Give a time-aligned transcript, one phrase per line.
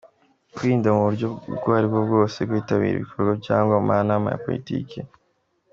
[0.49, 4.99] -Kwirinda mu buryo ubwo ari bwo bwose kwitabira ibikorwa cyangwa amanama ya politiki